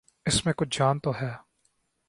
[0.25, 1.31] اس میں کچھ جان تو ہے۔